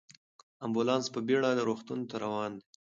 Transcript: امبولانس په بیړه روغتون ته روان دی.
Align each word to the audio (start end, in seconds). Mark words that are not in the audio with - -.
امبولانس 0.65 1.05
په 1.13 1.19
بیړه 1.27 1.49
روغتون 1.67 1.99
ته 2.09 2.15
روان 2.23 2.51
دی. 2.59 2.65